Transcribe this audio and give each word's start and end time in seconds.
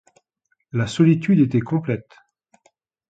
La 0.71 0.87
solitude 0.87 1.41
était 1.41 1.59
complète. 1.59 2.11